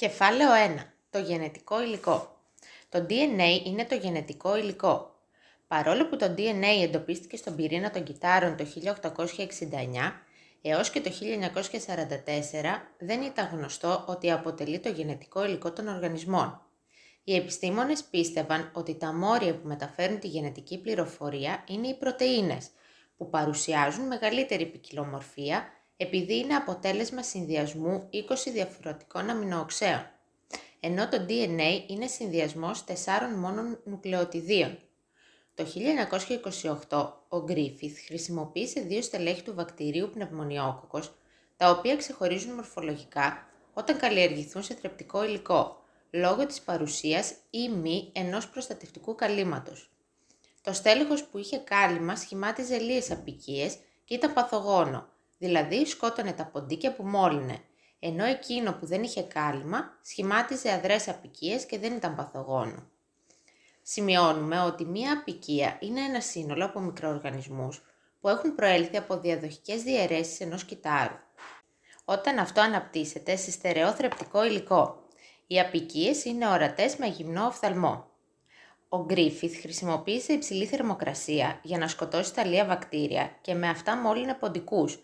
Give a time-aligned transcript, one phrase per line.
[0.00, 0.82] Κεφάλαιο 1.
[1.10, 2.36] Το γενετικό υλικό.
[2.88, 5.14] Το DNA είναι το γενετικό υλικό.
[5.66, 10.12] Παρόλο που το DNA εντοπίστηκε στον πυρήνα των κυτάρων το 1869,
[10.62, 11.16] έως και το 1944
[12.98, 16.60] δεν ήταν γνωστό ότι αποτελεί το γενετικό υλικό των οργανισμών.
[17.24, 22.70] Οι επιστήμονες πίστευαν ότι τα μόρια που μεταφέρουν τη γενετική πληροφορία είναι οι πρωτεΐνες,
[23.16, 25.68] που παρουσιάζουν μεγαλύτερη ποικιλομορφία
[26.02, 28.18] επειδή είναι αποτέλεσμα συνδυασμού 20
[28.52, 30.10] διαφορετικών αμινооξέων,
[30.80, 34.78] ενώ το DNA είναι συνδυασμός τεσσάρων μόνων νουκλεοτιδίων.
[35.54, 35.66] Το
[36.88, 41.14] 1928 ο Γκρίφιθ χρησιμοποίησε δύο στελέχη του βακτηρίου πνευμονιόκοκος,
[41.56, 48.48] τα οποία ξεχωρίζουν μορφολογικά όταν καλλιεργηθούν σε θρεπτικό υλικό, λόγω της παρουσίας ή μη ενός
[48.48, 49.90] προστατευτικού καλύματος.
[50.62, 55.08] Το στέλεχος που είχε κάλυμα σχημάτιζε λίες απικίες και ήταν παθογόνο,
[55.40, 57.58] δηλαδή σκότωνε τα ποντίκια που μόλυνε,
[57.98, 62.88] ενώ εκείνο που δεν είχε κάλυμα σχημάτιζε αδρές απικίες και δεν ήταν παθογόνο.
[63.82, 67.82] Σημειώνουμε ότι μία απικία είναι ένα σύνολο από μικροοργανισμούς
[68.20, 71.18] που έχουν προέλθει από διαδοχικές διαιρέσεις ενός κυτάρου.
[72.04, 75.02] Όταν αυτό αναπτύσσεται σε στερεό θρεπτικό υλικό,
[75.46, 78.08] οι απικίες είναι ορατές με γυμνό οφθαλμό.
[78.88, 84.34] Ο Γκρίφιθ χρησιμοποίησε υψηλή θερμοκρασία για να σκοτώσει τα λία βακτήρια και με αυτά μόλυνε
[84.34, 84.98] ποντικούς,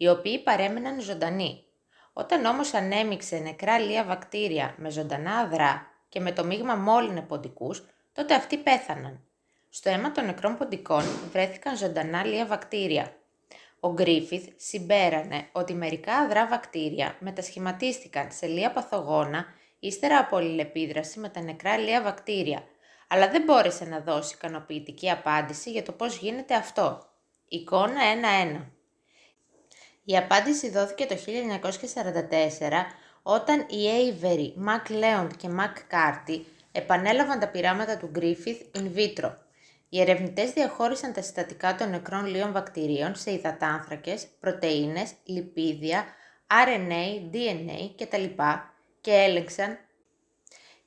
[0.00, 1.64] οι οποίοι παρέμεναν ζωντανοί.
[2.12, 7.84] Όταν όμως ανέμειξε νεκρά λία βακτήρια με ζωντανά αδρά και με το μείγμα μόλυνε ποντικούς,
[8.12, 9.20] τότε αυτοί πέθαναν.
[9.68, 13.12] Στο αίμα των νεκρών ποντικών βρέθηκαν ζωντανά λία βακτήρια.
[13.80, 19.44] Ο Γκρίφιθ συμπέρανε ότι μερικά αδρά βακτήρια μετασχηματίστηκαν σε λία παθογόνα
[19.78, 22.62] ύστερα από αλληλεπίδραση με τα νεκρά λία βακτήρια,
[23.08, 27.08] αλλά δεν μπόρεσε να δώσει ικανοποιητική απάντηση για το πώς γίνεται αυτό.
[27.48, 28.00] Εικόνα
[28.64, 28.79] 1-1
[30.10, 31.24] Η απάντηση δόθηκε το 1944
[33.22, 36.40] όταν οι Avery, Mac και Mac Carty
[36.72, 39.32] επανέλαβαν τα πειράματα του Griffith in vitro.
[39.88, 46.04] Οι ερευνητές διαχώρισαν τα συστατικά των νεκρών λίων βακτηρίων σε υδατάνθρακες, πρωτεΐνες, λιπίδια,
[46.66, 48.24] RNA, DNA κτλ.
[49.00, 49.78] και έλεγξαν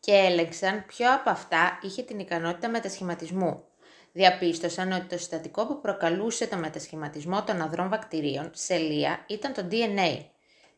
[0.00, 3.64] και έλεγξαν ποιο από αυτά είχε την ικανότητα μετασχηματισμού.
[4.12, 9.68] Διαπίστωσαν ότι το συστατικό που προκαλούσε το μετασχηματισμό των αδρών βακτηρίων σε λία ήταν το
[9.70, 10.24] DNA.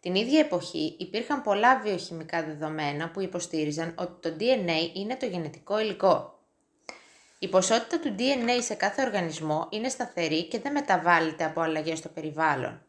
[0.00, 5.80] Την ίδια εποχή υπήρχαν πολλά βιοχημικά δεδομένα που υποστήριζαν ότι το DNA είναι το γενετικό
[5.80, 6.38] υλικό.
[7.38, 12.08] Η ποσότητα του DNA σε κάθε οργανισμό είναι σταθερή και δεν μεταβάλλεται από αλλαγές στο
[12.08, 12.82] περιβάλλον.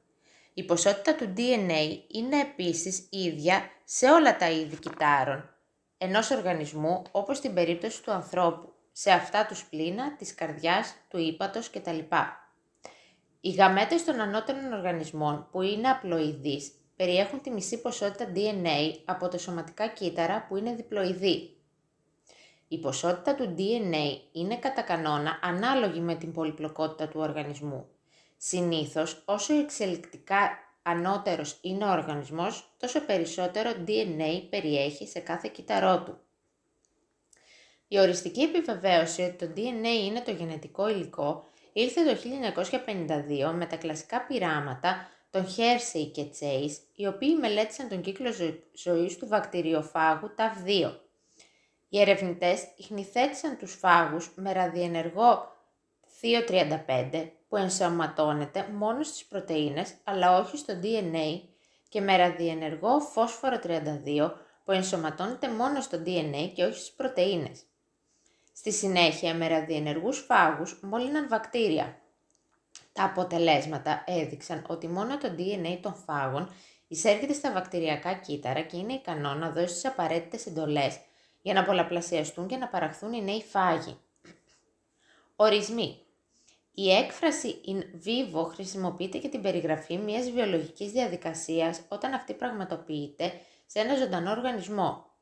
[0.53, 5.50] Η ποσότητα του DNA είναι επίσης ίδια σε όλα τα είδη κυτάρων,
[5.97, 11.69] ενός οργανισμού όπως στην περίπτωση του ανθρώπου, σε αυτά τους σπλήνα, της καρδιάς, του ύπατος
[11.69, 12.00] κτλ.
[13.41, 19.38] Οι γαμέτες των ανώτερων οργανισμών που είναι απλοειδείς περιέχουν τη μισή ποσότητα DNA από τα
[19.38, 21.57] σωματικά κύτταρα που είναι διπλοειδή.
[22.67, 27.88] Η ποσότητα του DNA είναι κατά κανόνα ανάλογη με την πολυπλοκότητα του οργανισμού.
[28.38, 30.50] Συνήθως, όσο εξελικτικά
[30.81, 36.19] ανώτερος είναι ο οργανισμός, τόσο περισσότερο DNA περιέχει σε κάθε κύτταρό του.
[37.88, 42.18] Η οριστική επιβεβαίωση ότι το DNA είναι το γενετικό υλικό ήρθε το
[43.50, 48.34] 1952 με τα κλασικά πειράματα των Hersey και Chase, οι οποίοι μελέτησαν τον κύκλο
[48.74, 50.91] ζωής του βακτηριοφάγου TAV2.
[51.90, 55.53] Οι ερευνητές ηχνηθέτησαν τους φάγους με ραδιενεργό
[56.22, 61.41] 235 που ενσωματώνεται μόνο στις πρωτεΐνες αλλά όχι στο DNA
[61.90, 64.31] και με ραδιενεργό φόσφορο 32
[64.63, 67.63] που ενσωματώνεται μόνο στο DNA και όχι στις πρωτεΐνες.
[68.58, 72.02] Στη συνέχεια με ραδιενεργούς φάγους μόλυναν βακτήρια.
[72.94, 76.50] Τα αποτελέσματα έδειξαν ότι μόνο το DNA των φάγων
[76.88, 81.00] εισέρχεται στα βακτηριακά κύτταρα και είναι ικανό να δώσει τις απαραίτητες εντολές
[81.42, 83.98] για να πολλαπλασιαστούν και να παραχθούν οι νέοι φάγοι.
[85.36, 86.06] Ορισμοί
[86.78, 93.80] η έκφραση in vivo χρησιμοποιείται για την περιγραφή μιας βιολογικής διαδικασίας όταν αυτή πραγματοποιείται σε
[93.80, 95.15] ένα ζωντανό οργανισμό.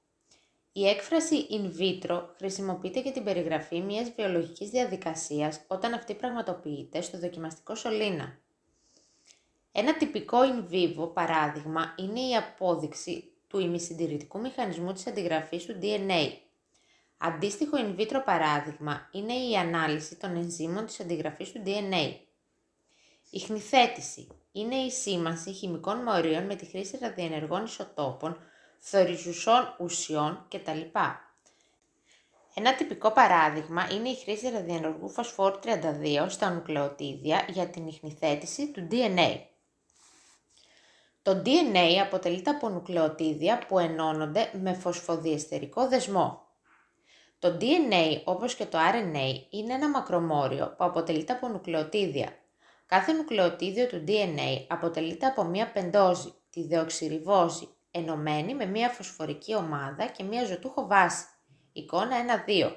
[0.74, 7.20] Η έκφραση in vitro χρησιμοποιείται για την περιγραφή μιας βιολογικής διαδικασίας όταν αυτή πραγματοποιείται στο
[7.20, 8.38] δοκιμαστικό σωλήνα.
[9.72, 16.44] Ένα τυπικό in vivo παράδειγμα είναι η απόδειξη του ημισυντηρητικού μηχανισμού της αντιγραφής του DNA,
[17.26, 22.14] Αντίστοιχο in vitro παράδειγμα είναι η ανάλυση των ενζήμων της αντιγραφής του DNA.
[23.30, 28.38] Η χνηθέτηση είναι η σήμανση χημικών μορίων με τη χρήση ραδιενεργών ισοτόπων,
[28.86, 30.82] θοριζουσών ουσιών κτλ.
[32.54, 38.88] Ένα τυπικό παράδειγμα είναι η χρήση ραδιενεργού φωσφόρου 32 στα νουκλεοτίδια για την ιχνηθέτηση του
[38.92, 39.40] DNA.
[41.22, 46.48] Το DNA αποτελείται από νουκλεοτίδια που ενώνονται με φωσφοδιεστερικό δεσμό.
[47.40, 52.38] Το DNA, όπως και το RNA, είναι ένα μακρομόριο που αποτελείται από νουκλεοτίδια.
[52.86, 60.06] Κάθε νουκλεοτίδιο του DNA αποτελείται από μία πεντόζη, τη δεοξυριβόζη, ενωμένη με μία φωσφορική ομάδα
[60.06, 61.26] και μία ζωτούχο βάση.
[61.74, 62.76] Εικόνα 1-2.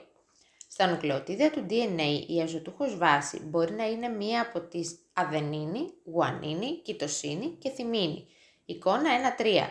[0.69, 6.81] Στα νουκλεοτίδια του DNA η αζωτούχος βάση μπορεί να είναι μία από τις αδενίνη, γουανίνη,
[6.83, 8.27] κιτοσίνη και θυμίνη.
[8.65, 9.69] Εικόνα 1-3.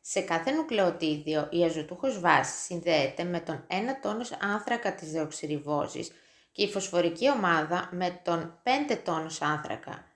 [0.00, 6.10] Σε κάθε νουκλεοτίδιο η αζωτούχος βάση συνδέεται με τον 1 τόνος άνθρακα της δεοξυριβόζης
[6.52, 10.07] και η φωσφορική ομάδα με τον 5 τόνος άνθρακα.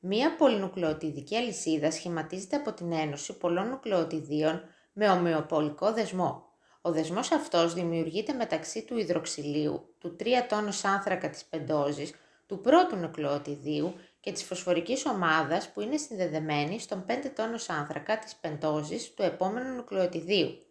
[0.00, 4.62] Μία πολυνουκλεοτιδική αλυσίδα σχηματίζεται από την ένωση πολλών νουκλεοτιδίων
[4.92, 6.46] με ομοιοπολικό δεσμό.
[6.80, 12.14] Ο δεσμός αυτός δημιουργείται μεταξύ του υδροξυλίου, του 3 τόνους άνθρακα της πεντόζης,
[12.46, 18.34] του πρώτου νουκλεοτιδίου και της φωσφορικής ομάδας που είναι συνδεδεμένη στον 5 τόνος άνθρακα της
[18.36, 20.66] πεντόζης του επόμενου νουκλεοτιδίου.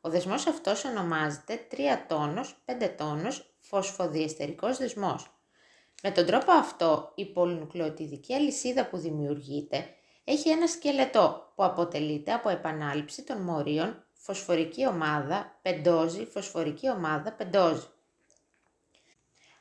[0.00, 5.41] Ο δεσμός αυτός ονομάζεται 3 τόνος, 5 τόνος φωσφοδιεστερικός δεσμός.
[6.04, 9.86] Με τον τρόπο αυτό, η πολυνουκλεοτιδική αλυσίδα που δημιουργείται
[10.24, 17.86] έχει ένα σκελετό που αποτελείται από επανάληψη των μορίων φωσφορική ομάδα, πεντόζη, φωσφορική ομάδα, πεντόζη.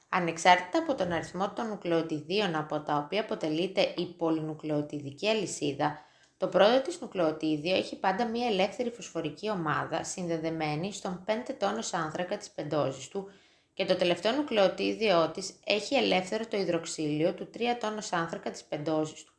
[0.09, 5.99] Ανεξάρτητα από τον αριθμό των νουκλεοτιδίων από τα οποία αποτελείται η πολυνουκλεοτιδική αλυσίδα,
[6.37, 12.37] το πρώτο της νουκλεοτίδιο έχει πάντα μία ελεύθερη φωσφορική ομάδα συνδεδεμένη στον 5 τόνος άνθρακα
[12.37, 13.29] της πεντόζης του
[13.73, 19.23] και το τελευταίο νουκλεοτίδιό της έχει ελεύθερο το υδροξύλιο του 3 τόνος άνθρακα της πεντόζης
[19.23, 19.33] του.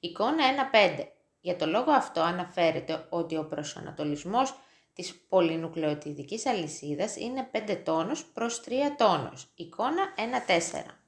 [0.00, 0.44] Εικόνα
[0.98, 1.06] 1-5.
[1.40, 4.54] Για το λόγο αυτό αναφέρεται ότι ο προσανατολισμός
[4.92, 9.52] της πολυνουκλεοτιδικής αλυσίδας είναι 5 τόνος προς 3 τόνος.
[9.54, 11.07] Εικόνα 1-4.